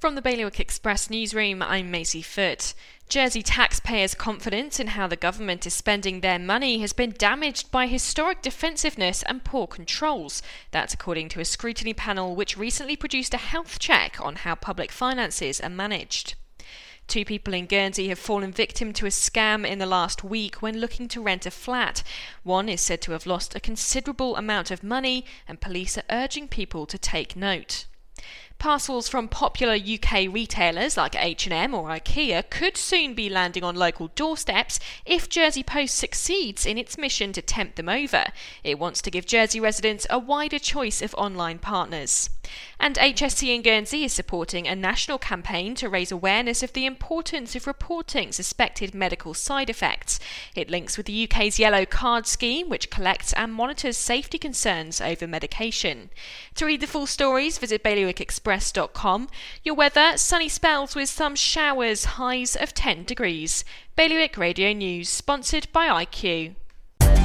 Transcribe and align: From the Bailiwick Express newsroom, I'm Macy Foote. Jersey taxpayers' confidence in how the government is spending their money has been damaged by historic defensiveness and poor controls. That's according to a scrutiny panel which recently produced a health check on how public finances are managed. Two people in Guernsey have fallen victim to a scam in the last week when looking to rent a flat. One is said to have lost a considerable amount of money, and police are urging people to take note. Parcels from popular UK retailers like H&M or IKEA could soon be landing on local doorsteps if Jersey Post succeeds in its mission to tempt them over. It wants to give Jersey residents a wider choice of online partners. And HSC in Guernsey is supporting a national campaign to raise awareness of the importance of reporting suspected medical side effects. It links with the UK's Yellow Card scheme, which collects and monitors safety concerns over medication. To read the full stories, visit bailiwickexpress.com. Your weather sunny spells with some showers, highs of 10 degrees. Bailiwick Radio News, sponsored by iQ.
From 0.00 0.14
the 0.14 0.22
Bailiwick 0.22 0.58
Express 0.58 1.10
newsroom, 1.10 1.60
I'm 1.60 1.90
Macy 1.90 2.22
Foote. 2.22 2.72
Jersey 3.10 3.42
taxpayers' 3.42 4.14
confidence 4.14 4.80
in 4.80 4.86
how 4.86 5.06
the 5.06 5.14
government 5.14 5.66
is 5.66 5.74
spending 5.74 6.20
their 6.20 6.38
money 6.38 6.78
has 6.78 6.94
been 6.94 7.14
damaged 7.18 7.70
by 7.70 7.86
historic 7.86 8.40
defensiveness 8.40 9.22
and 9.24 9.44
poor 9.44 9.66
controls. 9.66 10.42
That's 10.70 10.94
according 10.94 11.28
to 11.30 11.40
a 11.40 11.44
scrutiny 11.44 11.92
panel 11.92 12.34
which 12.34 12.56
recently 12.56 12.96
produced 12.96 13.34
a 13.34 13.36
health 13.36 13.78
check 13.78 14.16
on 14.22 14.36
how 14.36 14.54
public 14.54 14.90
finances 14.90 15.60
are 15.60 15.68
managed. 15.68 16.32
Two 17.06 17.26
people 17.26 17.52
in 17.52 17.66
Guernsey 17.66 18.08
have 18.08 18.18
fallen 18.18 18.52
victim 18.52 18.94
to 18.94 19.04
a 19.04 19.10
scam 19.10 19.66
in 19.68 19.78
the 19.78 19.84
last 19.84 20.24
week 20.24 20.62
when 20.62 20.80
looking 20.80 21.08
to 21.08 21.20
rent 21.20 21.44
a 21.44 21.50
flat. 21.50 22.02
One 22.42 22.70
is 22.70 22.80
said 22.80 23.02
to 23.02 23.12
have 23.12 23.26
lost 23.26 23.54
a 23.54 23.60
considerable 23.60 24.36
amount 24.36 24.70
of 24.70 24.82
money, 24.82 25.26
and 25.46 25.60
police 25.60 25.98
are 25.98 26.04
urging 26.08 26.48
people 26.48 26.86
to 26.86 26.96
take 26.96 27.36
note. 27.36 27.84
Parcels 28.60 29.08
from 29.08 29.26
popular 29.26 29.72
UK 29.72 30.30
retailers 30.30 30.98
like 30.98 31.16
H&M 31.16 31.74
or 31.74 31.88
IKEA 31.88 32.50
could 32.50 32.76
soon 32.76 33.14
be 33.14 33.30
landing 33.30 33.64
on 33.64 33.74
local 33.74 34.08
doorsteps 34.08 34.78
if 35.06 35.30
Jersey 35.30 35.62
Post 35.62 35.94
succeeds 35.94 36.66
in 36.66 36.76
its 36.76 36.98
mission 36.98 37.32
to 37.32 37.40
tempt 37.40 37.76
them 37.76 37.88
over. 37.88 38.26
It 38.62 38.78
wants 38.78 39.00
to 39.00 39.10
give 39.10 39.24
Jersey 39.24 39.60
residents 39.60 40.06
a 40.10 40.18
wider 40.18 40.58
choice 40.58 41.00
of 41.00 41.14
online 41.14 41.58
partners. 41.58 42.28
And 42.78 42.96
HSC 42.96 43.54
in 43.54 43.62
Guernsey 43.62 44.04
is 44.04 44.12
supporting 44.12 44.66
a 44.66 44.74
national 44.74 45.18
campaign 45.18 45.74
to 45.76 45.88
raise 45.88 46.10
awareness 46.10 46.62
of 46.62 46.72
the 46.72 46.86
importance 46.86 47.54
of 47.54 47.66
reporting 47.66 48.32
suspected 48.32 48.94
medical 48.94 49.34
side 49.34 49.68
effects. 49.68 50.18
It 50.54 50.70
links 50.70 50.96
with 50.96 51.06
the 51.06 51.24
UK's 51.24 51.58
Yellow 51.58 51.84
Card 51.84 52.26
scheme, 52.26 52.68
which 52.68 52.90
collects 52.90 53.32
and 53.34 53.52
monitors 53.52 53.96
safety 53.96 54.38
concerns 54.38 55.00
over 55.00 55.26
medication. 55.26 56.10
To 56.54 56.66
read 56.66 56.80
the 56.80 56.86
full 56.86 57.06
stories, 57.06 57.58
visit 57.58 57.84
bailiwickexpress.com. 57.84 59.28
Your 59.62 59.74
weather 59.74 60.16
sunny 60.16 60.48
spells 60.48 60.94
with 60.94 61.08
some 61.08 61.36
showers, 61.36 62.16
highs 62.16 62.56
of 62.56 62.74
10 62.74 63.04
degrees. 63.04 63.64
Bailiwick 63.96 64.36
Radio 64.36 64.72
News, 64.72 65.08
sponsored 65.08 65.68
by 65.72 66.04
iQ. 66.04 66.54